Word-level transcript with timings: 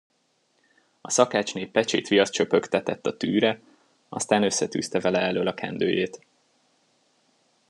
A 1.01 1.09
szakácsné 1.09 1.65
pecsétviaszt 1.65 2.33
csöpögtetett 2.33 3.05
a 3.05 3.17
tűre, 3.17 3.61
aztán 4.09 4.43
összetűzte 4.43 4.99
vele 4.99 5.19
elöl 5.19 5.47
a 5.47 5.53
kendőjét. 5.53 6.25